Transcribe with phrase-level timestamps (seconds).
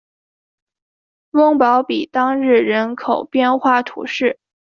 [1.33, 4.39] 翁堡比当日人口变化图示